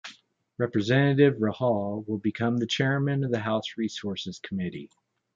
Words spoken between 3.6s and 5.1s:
Resources Committee.